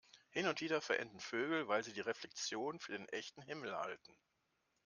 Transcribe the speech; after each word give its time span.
Hin 0.31 0.47
und 0.47 0.61
wieder 0.61 0.81
verenden 0.81 1.19
Vögel, 1.19 1.67
weil 1.67 1.83
sie 1.83 1.93
die 1.93 2.01
Reflexion 2.01 2.79
für 2.79 2.91
den 2.93 3.07
echten 3.09 3.43
Himmel 3.43 3.77
halten. 3.77 4.17